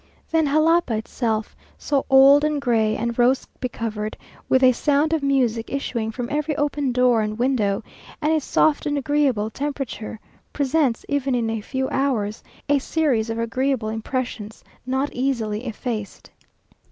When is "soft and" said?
8.43-8.97